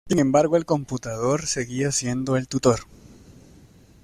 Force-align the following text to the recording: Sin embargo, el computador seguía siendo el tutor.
Sin 0.09 0.17
embargo, 0.17 0.57
el 0.57 0.65
computador 0.65 1.45
seguía 1.45 1.91
siendo 1.91 2.35
el 2.35 2.47
tutor. 2.47 2.79